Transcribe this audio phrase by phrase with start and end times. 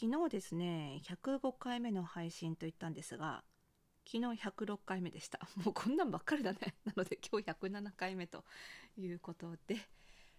[0.00, 3.44] 昨日ですね105回目の配信と言ったんですが
[4.10, 5.38] 昨日106回目でした。
[5.62, 6.74] もうこんなんばっかりだね。
[6.86, 8.46] なので今日107回目と
[8.96, 9.76] いうことで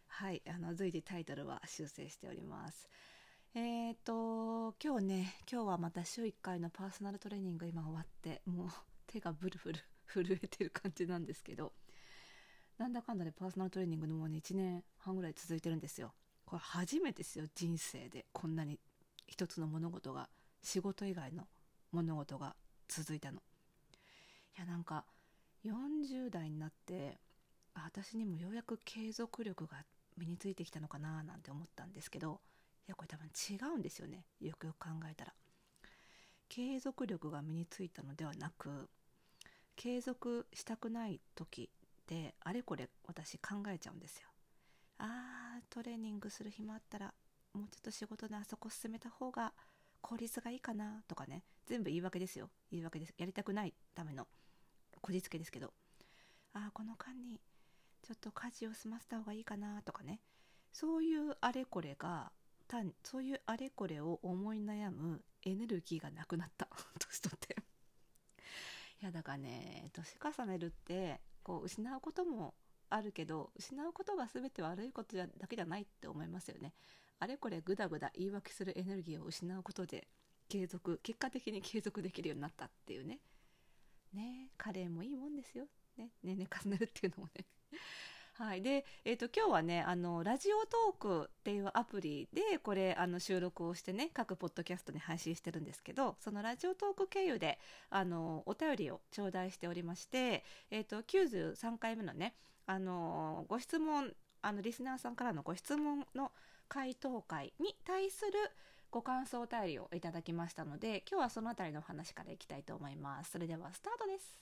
[0.07, 2.89] はいあの随時タイトルは修正しております。
[3.53, 8.69] えーと今日ね今日はまた週1回のパーソナルトレーニング今終わってもう
[9.05, 9.79] 手がブルブル
[10.11, 11.71] 震えてる感じなんですけど
[12.79, 16.15] なんだかんだでパーソナルトレーニングのもうね1年半ぐらい続いてるんですよ。
[16.45, 18.79] これ初めてですよ人生でこんなに
[19.31, 20.27] 一つの物事が
[20.61, 21.47] 仕事以外の
[21.93, 22.53] 物事が
[22.89, 23.39] 続いたの。
[24.57, 25.05] いやなんか
[25.63, 27.17] 40代になって
[27.73, 29.85] 私にもようやく継続力が
[30.17, 32.41] 身についてきたのかななんて思ったんですけど
[32.85, 34.25] いやこれ多分違うんですよね。
[34.41, 35.33] よくよく考えたら。
[36.49, 38.89] 継続力が身についたのではなく
[39.77, 44.27] 継続したくない時ってあれこれ私考えちゃうんですよ。
[44.97, 47.13] あートレーニングする暇あったら
[47.53, 49.53] もうちょっと仕事であそこ進めた方が
[50.01, 52.49] 効率がいいかなとかね全部言い訳ですよ。
[52.71, 53.13] 言い訳です。
[53.17, 54.27] やりたくないための。
[55.01, 55.73] こじつけですけど。
[56.53, 57.39] ああこの間に
[58.01, 60.19] ちょっと家事を済ませた方がいいかなとかね。
[60.71, 62.31] そういうあれこれが
[62.67, 66.67] 単そういうあれこれを思い悩むエネルギーがなくなった。
[66.99, 67.55] 年取って。
[69.01, 72.53] いやだからね年重ねるってこう失うことも
[72.89, 76.73] あるけど失うことが全て悪いことだけじゃないって思いますよね。
[77.21, 80.07] あれこれグダグダ言い訳するエネルギーを失うことで
[80.49, 83.19] 継続結果的に継続できるようになったっていうね。
[84.11, 85.65] ねカレーもいいもんですよ、
[85.97, 87.45] ね、年々重ねるっていうのもね。
[88.33, 88.63] はい。
[88.63, 97.59] で、えーと、今日はねあのラジオトークっていうアプリでこれあの収録をしてね各ポッドキャストに配信してるんですけどそのラジオトーク経由で
[97.91, 102.33] あのお便りを頂戴しておりまして、えーと、93回目のね
[102.65, 106.31] あのご質問あのリスナーさんからのご質問の
[106.71, 108.31] 回答会に対する
[108.91, 113.31] ご感想お便りをいただきましたので今日はその辺りの話からいきたいと思います。
[113.31, 114.39] それではスタートです。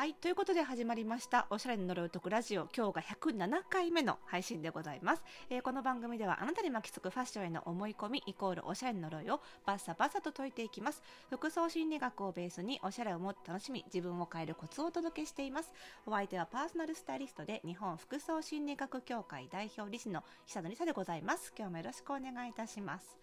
[0.00, 0.14] はい。
[0.14, 1.46] ということで始まりました。
[1.50, 2.66] おしゃれの呪い解くラジオ。
[2.74, 5.22] 今日が107回目の配信でございます。
[5.50, 11.02] えー、この番組ではあなたに巻きつくファッションへの思い込みイコールおしゃれの呪いをバッサバサと解いていきます。
[11.28, 15.70] 服装心理学をベースにおしゃれをもっと楽しみ、自分を変えるコツをお届けしています。
[16.06, 21.52] お相手はパーソナルスタイリストで日本服装心理学協会代表理事の久野里沙でございます。
[21.54, 23.18] 今日もよろしくお願いいたします。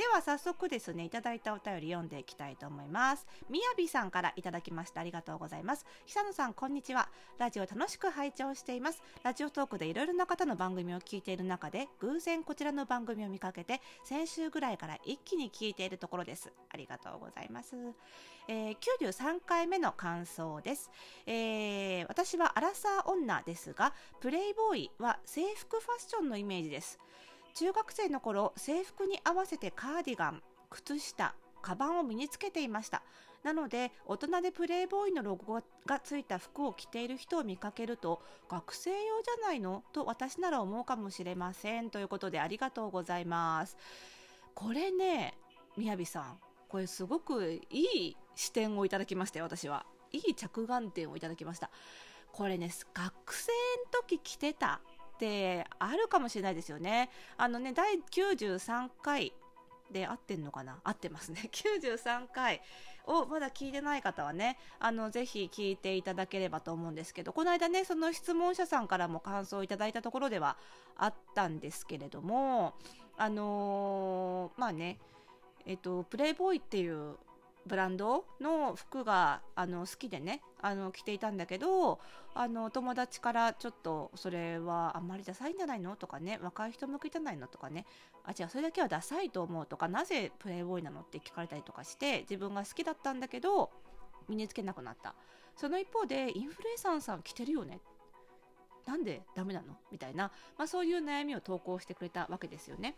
[0.00, 3.26] では早速ですねいただいたお便り読んでいきたいと思います。
[3.50, 5.02] みやびさんからいただきました。
[5.02, 5.84] ありがとうございます。
[6.06, 7.10] 久野さんこんにちは。
[7.36, 9.02] ラジオ楽しく拝聴しています。
[9.22, 16.50] ラジオトークでいろいろな方の番組を聞いている中で偶然こちらの番組を見かけて先週ぐらいから一気に聞いているところです。
[16.70, 17.76] ありがとうございます、
[18.48, 18.76] えー、
[19.10, 20.90] 93回目の感想です、
[21.26, 26.98] えー、私はアラサー女ですがプレイボーイは制服ファッションのイメージです。
[27.60, 33.02] 中学生の頃制服に合わせてカーディガン靴下カバンを身につけていました。
[33.42, 39.82] なので大人でプレイボーイのロゴがついた服を着ている人を見かけると学生用じゃないの？
[39.92, 41.90] と私なら思うかもしれません。
[41.90, 43.76] ということでありがとうございます。
[44.54, 45.34] これね
[45.76, 49.84] みやびさんこれすごくいい視点をいただきましたよ私は。
[50.12, 51.70] いい着眼点をいただきました。
[52.32, 53.52] これね学生
[53.84, 54.80] の時着てた
[55.20, 57.10] ってあるかもしれないですよね。
[57.36, 59.34] あのね、第93回
[59.92, 60.80] で合ってんのかな？
[60.82, 61.48] 合ってますね。
[61.52, 62.62] 93回
[63.04, 70.56] をまだ聞いてない方はね、あの、ぜひ聞いていただければと思うんですけど、この間ね、その質問者さんからも感想をいただいたところでは
[70.96, 72.74] あったんですけれども、
[73.18, 74.98] あのー、まあね、
[75.66, 77.16] えっと、プレイボーイっていう
[77.66, 82.00] ブランドの服があの好きでねあの着ていたんだけど
[82.34, 85.94] あの友達からちょっとそれはあんまりダサいんじゃないの？
[85.94, 87.46] とかね若い人向けじゃないの？
[87.46, 87.86] とかね。
[88.24, 91.00] あ違うそれだけはダサいと思うとかなぜプレイボーイなの？
[91.00, 93.70] って聞かれたりとかして自分が好きだったんだけど
[94.28, 95.14] 身につけなくなった。
[95.56, 97.80] その一方でインフルエンサーさん着てるよね？
[98.86, 99.76] なんでダメなの？
[99.92, 102.96] みたいな、まあ、そういう悩みを投稿してくれたわけですよね。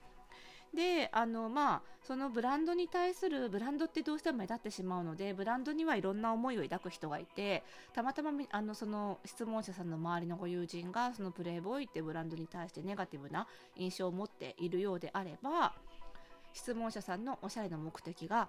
[0.75, 13.47] であのまあそのブランドに対するブランドってどうしても目立ってしまうのでブランドにはいろんな思いを抱く人がいてたまたまあのその質問者さんの周りのご友人がそのプレイボーイってブランドに対してネガティブな
[13.77, 15.75] 印象を持っているようであれば
[16.55, 18.49] 質問者さんのおしゃれの目的が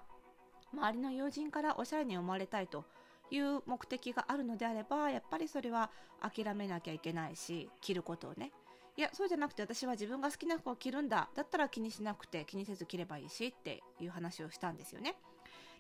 [0.74, 2.86] 周りの友人からおしゃれに思われたいと
[3.31, 5.90] いう目的があるのであればやっぱりそれは
[6.22, 8.52] 諦めなきゃいけないし着ることをね
[8.95, 11.30] いやそうじゃなくて私は自分が好きな服を着るんだ。
[11.36, 15.16] だったら気にしなくて気にせず着ればいいしっていう話をしたんですよね。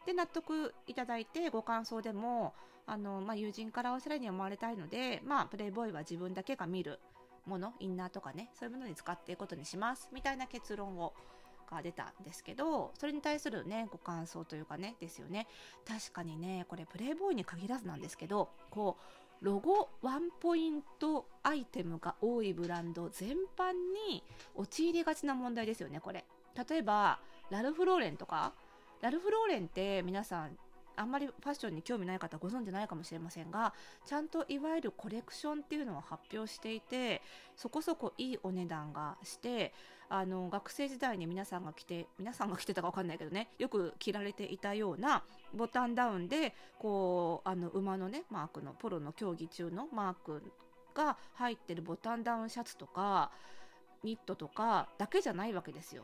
[0.05, 2.53] で納得いただいてご感想でも
[2.85, 6.99] あの、まあ、友人からおしゃれに思われたいので、まあ、プレイボーイは自分だけが見る
[7.45, 10.09] ものインナーとかねそういうものに使っていくことにします。
[10.11, 11.13] みたいな結論を
[11.73, 15.47] が出たんですけどそれに対するねご感想というかねですよね。
[15.87, 19.03] 確かにねこれプレイボーイに限らずなんですけどこう
[19.43, 23.73] ロゴワンポイントアイテムが多いブランド全般
[24.09, 24.23] に
[24.55, 26.25] 陥りがちな問題ですよねこれ。
[26.67, 27.19] 例えば
[27.51, 28.53] ラルフローレンとか。
[29.01, 30.57] ラルフローレンって皆さん
[30.95, 33.73] あんまりファッションに興味ない方ご存知ないかもしれませんが
[34.05, 37.21] ちゃんといわゆるコレクションっていうのを発表していて
[37.57, 39.73] そこそこいいお値段がして
[40.09, 45.23] あの学生時代に皆さんが着て皆さんが着てたか分かんないけどねよく着られていたような
[45.53, 50.43] ボタンダウンでこうあの馬のねマークのポロの競技中のマーク
[50.93, 53.31] が入ってるボタンダウンシャツとか
[54.03, 56.03] ニットとかだけじゃないわけですよ。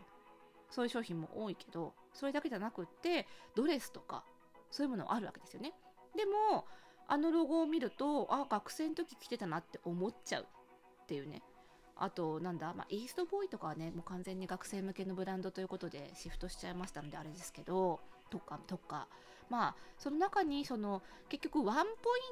[0.70, 4.24] そういう商品も多いけどそれだけじゃなくってドレスとか
[4.70, 5.74] そういうものあるわけですよね。
[6.16, 6.66] でも
[7.08, 11.42] あのロゴを見るとあ学生の時着てたなって思っちゃうっていうね
[12.00, 18.00] あとなんだ、まあ、イーストボーイとかはねもう完全に学生向けのブランドということでシフトしちゃいましたのであれですけど
[18.30, 19.08] とかとか。
[19.50, 21.86] まあその中にその結局ワンポイ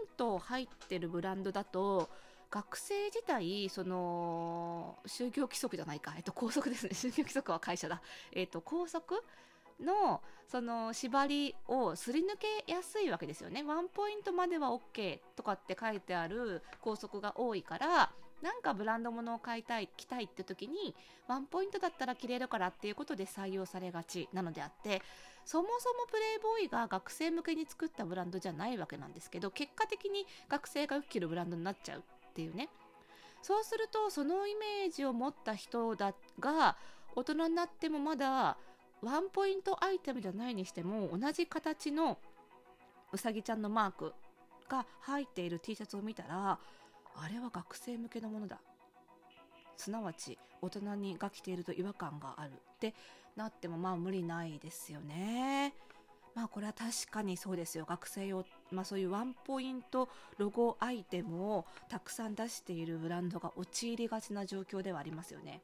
[0.05, 2.09] ント入ってるブランドだと
[2.49, 6.91] 学生自体その就業規則じゃないか、えっと、校則ですね。
[6.95, 9.21] 就業規則は会社だ、えっと、校則
[9.81, 13.63] のその縛りをすり抜けやすいわけですよね。
[13.63, 18.11] ワンポイントまでは OK とかって書いてある校則が多いから
[18.42, 20.95] なんかブランド物を買いたい着たいって時に
[21.28, 25.01] ワンポイントだったら着れるからっていうことで採用されがちなのであって
[25.45, 32.69] そもそもプレイボーイが学生向けに作ったブランドじゃないわけなんですけど結果的に学生がよく着るブランドになっちゃうっていうね。
[33.42, 36.75] そうするとそのイメージを持った人だが
[37.16, 38.57] 大人になってもまだ
[39.01, 42.18] ワンポイントアイテムじゃないにしても同じ形の
[43.13, 44.13] うさぎちゃんのマーク
[44.68, 46.60] が入っている T シャツを見たら
[47.21, 48.59] あれは学生向けのものだ。
[49.75, 52.51] すなわち大人にが着ていると違和感がある。
[52.51, 52.93] って
[53.35, 55.73] なってもまあ無理ないですよね。
[56.35, 57.85] まあこれは確かにそうですよ。
[57.85, 65.61] 学生用、まあ、そういうワンポイントロゴアイテムをたくさん出しているブランドが陥りがちな状況ではありますよね。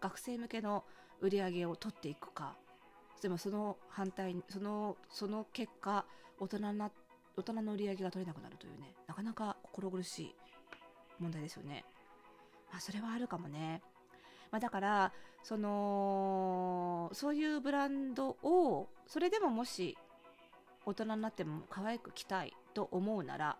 [0.00, 0.84] 学生向けの
[1.20, 2.56] 売り上げを取っていくか。
[3.22, 6.04] でもその反対にそのその結果
[6.38, 6.90] 大人な
[7.36, 8.94] 大人の売り上げが取れなくなるというね。
[9.06, 10.34] なかなか心苦しい
[11.20, 11.84] 問題ですよね。
[12.70, 13.82] まあ、それはあるかもね。
[14.50, 15.12] まあ、だから
[15.42, 19.96] そのそういうブランドをそれでももし
[20.84, 23.56] 大人になっても可愛く着たいと思うなら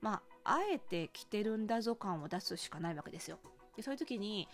[0.00, 3.38] まああえて着てるんだぞ感を出すしかないわけですよ。
[3.76, 4.48] でそういう時に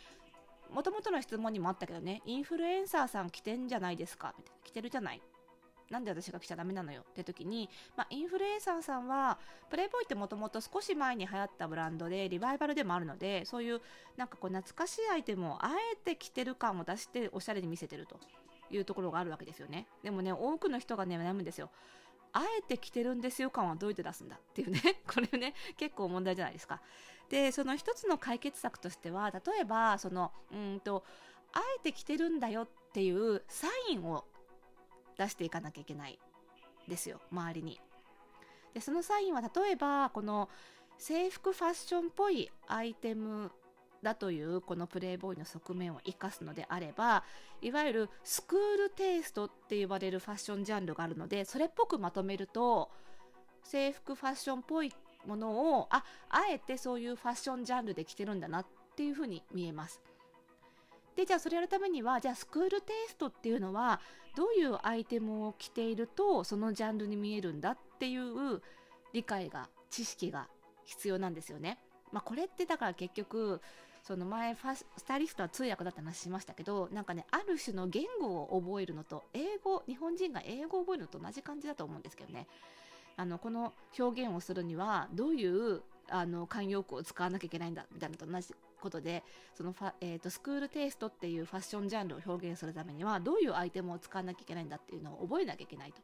[0.70, 5.22] もともとの質問にもあったけどねインフルエンサーさん着てんじゃないですかみたいな着てるじゃない
[5.90, 9.38] なんで私が来ちゃダメなのよって時に、まあ、インフルエンサーさんは
[9.70, 13.80] プレイボーイってもともと少し前に流行ったブランドでリバイバルでもあるのでそういう
[14.16, 18.18] なんかこう懐かしいアイテムをあえて着てる感を出しておしゃれに見せてると。
[18.70, 19.86] いうところがあるわけですよね。
[20.02, 21.70] でもね多くの人がね悩むんですよ。
[22.32, 24.80] あえて着てるんですよ感はどうやって出すんだっていうね。
[25.06, 26.80] これね結構問題じゃないですか。
[27.28, 31.04] でその一つの解決策としては例えばそのうんと
[31.52, 34.24] あえて着てるんだよっていうサインを
[35.16, 36.18] 出していかなきゃいけない
[36.88, 37.80] ですよ周りに。
[38.74, 40.48] でそのサインは例えばこの
[40.98, 43.50] 制服ファッションっぽいアイテム
[44.02, 47.24] だというこのプレイボーイの側面を生かすのであれば
[47.62, 52.90] いわゆるスクールテイストって呼ばれるファッションジャンルがあるのでそれっぽくまとめると
[53.62, 54.92] 制服ファッションっぽい
[55.26, 60.00] ものをああえてそういうファッションジャンルで着てるんだなっていうふうに見えます。
[61.16, 64.00] でじゃあそれやるためにはじゃあスクールテイストっていうのは
[64.36, 68.60] どういうアイテムを着ているとそのジャンルに見えるんだっていう
[69.12, 70.48] 理解が知識が
[70.84, 71.78] 必要なんですよね。
[72.12, 73.60] まあ、これってだから結局
[74.02, 82.46] その前ファスタイリストは通訳だって話しましたけどなんかねある種の言語を覚えるのと英語日本人が英語を覚えるのと同じ感じだと思うんですけどね
[83.16, 85.80] あのこの表現をするにはどういう
[86.10, 88.54] あの慣用句を使わなきゃいけないんだみたいなのと同じ
[88.84, 89.24] ことで
[89.54, 96.00] そのファ、えーと、スクールテイストっていうファッションジャンルを表現するためにはどういうアイテムを使わなきゃいけないんだっていうのを覚えなきゃいけないと。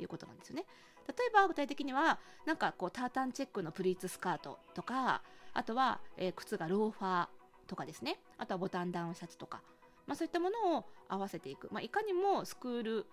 [0.00, 0.64] いうことなんですよね。
[1.06, 5.22] 例えば具体的にはなんかこうタータンチェックのプリーツスカートとか
[5.52, 7.28] あとは、えー、靴がローファー
[7.66, 8.18] とかですね。
[8.38, 9.62] あとはボタンダウンシャツとか、
[10.06, 13.06] まあ、そういったものを合わせていく、まあ、いかにもスクール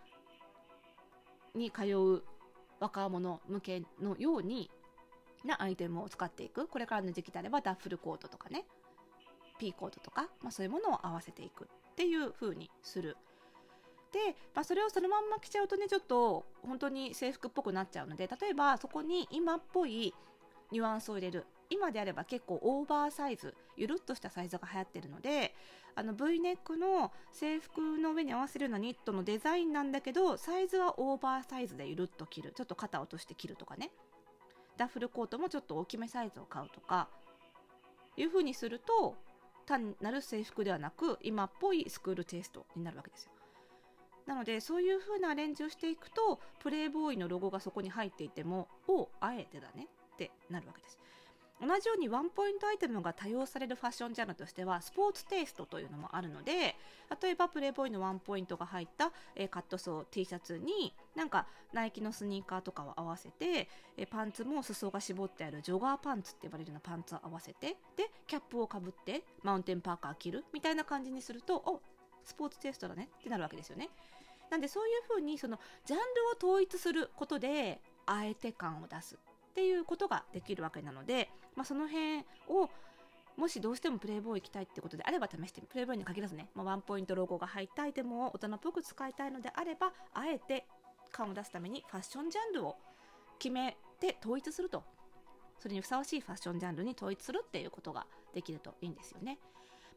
[1.56, 2.24] に通う
[2.80, 4.70] 若者向けのように
[5.44, 6.68] なアイテムを使っていく。
[6.68, 8.66] これからの時期であればダッフルコートとかね。
[9.60, 13.18] ピーコートとか、まあ、そういうものを合わせていくっていう風にする。
[14.12, 20.16] で、まあ、それをそのまんま着ちゃうとねちょっと本当に制服っぽくなっちゃうので例えばそこに今っぽい
[20.72, 21.46] ニュアンスを入れる。
[21.72, 25.54] 今であれば結構オーバーサイズゆるっとしたサイズが流行ってるので
[25.94, 32.54] あの V ネックの制服の上に合わせるようなニットのデザインなんだけどサイズはオーバーサイズでゆるっと着る。
[32.56, 33.92] ちょっと肩落として着るとかね。
[34.78, 37.10] ダッフルコートもちょっと大きめサイズを買うとか
[38.18, 39.16] いう風にすると
[39.70, 43.32] 単なる制服ではなく今っぽいスクールテイストになるわけですよ。
[44.26, 50.98] なのでそういう風なアレンジをしていくとプレイボーイのロゴがそこに入っていてもおあえてだねってなるわけです。
[51.62, 56.76] 同じようにワンポイントアイテムが多用されるファッションジャンルとしてはスポーツテイストというのもあるので
[57.22, 71.82] 例えばプレイボーイのワンポイントが入った、え、カットソー T シャツになんかナイキのスニーカーとかを合わせて、え、パンツも裾が絞ってあるジョガーパンツって呼ばれるようなパンツを合わせてでキャップをかぶってマウンテンパーカー着るみたいな感じにするとお
[72.24, 73.90] スポーツテイストだねってなるわけですよね。
[74.50, 76.04] なんでそういうふうにそのジャンル
[76.48, 79.18] を統一することであえて感を出す
[79.50, 82.70] っていうことができるわけなので、まあ、その辺を
[83.38, 90.66] もしどうしてもプレイボーイ行きたいってことであれば試してプレイボーイに限らずね、まあ、ワンポイントロゴが入ったアイテムを大人っぽく使いたいのであればあえて
[91.12, 92.76] 感を出すためにファッションジャンルを
[93.40, 94.84] 決めて統一すると
[95.58, 99.40] それにふさわしいファッションジャンルに統一するっていうことができるといいんですよね。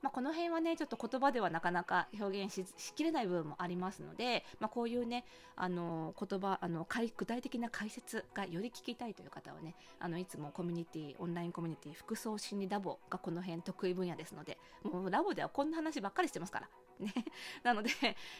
[0.03, 16.69] まあ、この辺はねちょっと言葉ではなかなか表現しきれない部分もありますので、まあ、こういうねあの言葉あの具体的な解説がより聞きたいという方はねあのいつもコミュニティオンラインコミュニティ服装心理ラボがこの辺得意分野ですのでもうラボではこんな話ばっかりしてますから。
[16.99, 17.13] ね、
[17.65, 17.91] なので、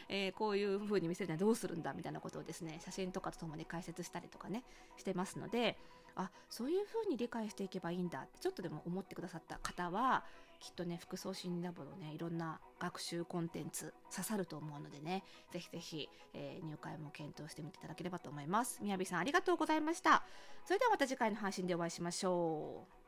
[0.07, 4.63] えー、こういう風に見せるにはどうするんだみたいなことをですね写真とかとともに解説したりとかね
[4.95, 5.77] してますので
[6.15, 10.23] あそういう風に理解していけばいいんだってちょっとでも思ってくださった方は
[10.63, 18.79] きっとね服装心理ラボのねいろんな学習コンテンツ刺さると思うのでねぜひぜひ、えー、入会も検討してみていただければと思います。
[18.81, 20.23] みやびさんありがとうございました。
[20.65, 23.02] それではまた次回の配信でお会いしましょう。